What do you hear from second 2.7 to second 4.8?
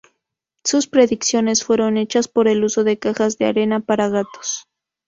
de cajas de arena para gatos.